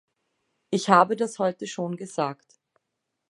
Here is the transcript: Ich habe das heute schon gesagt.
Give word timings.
Ich 0.71 0.89
habe 0.89 1.15
das 1.15 1.37
heute 1.37 1.67
schon 1.67 1.95
gesagt. 1.95 2.57